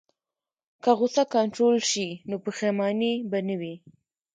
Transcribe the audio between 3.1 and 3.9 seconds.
به نه وي.